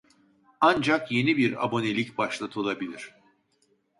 [0.61, 3.15] Ancak yeni bir abonelik başlatılabilir